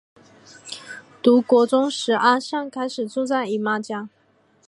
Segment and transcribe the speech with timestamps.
[1.21, 4.09] 读国中时阿桑开始住在姨妈家。